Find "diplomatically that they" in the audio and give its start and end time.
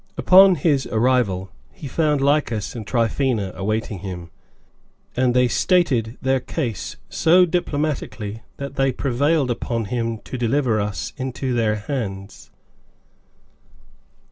7.45-8.91